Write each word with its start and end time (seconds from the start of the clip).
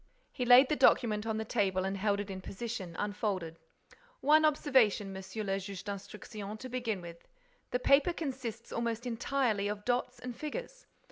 He 0.31 0.45
laid 0.45 0.67
the 0.67 0.75
document 0.75 1.27
on 1.27 1.37
the 1.37 1.45
table 1.45 1.85
and 1.85 1.95
held 1.95 2.19
it 2.19 2.31
in 2.31 2.41
position, 2.41 2.95
unfolded: 2.97 3.59
"One 4.19 4.45
observation, 4.45 5.13
Monsieur 5.13 5.43
le 5.43 5.59
Juge 5.59 5.83
d'Instruction, 5.83 6.57
to 6.57 6.69
begin 6.69 7.01
with. 7.01 7.27
The 7.69 7.77
paper 7.77 8.11
consists 8.11 8.71
almost 8.71 9.05
entirely 9.05 9.67
of 9.67 9.85
dots 9.85 10.17
and 10.17 10.35
figures. 10.35 10.87